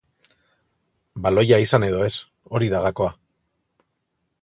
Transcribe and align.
Baloia 1.27 1.61
izan 1.65 1.87
edo 1.89 2.01
ez, 2.07 2.11
hori 2.57 2.73
da 2.75 2.83
gakoa. 2.89 3.15